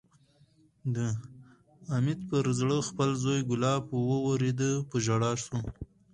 [0.95, 0.97] د
[1.95, 5.57] امیة پر زړه خپل زوی کلاب واورېدی، په ژړا شو